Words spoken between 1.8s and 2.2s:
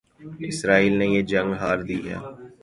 دیا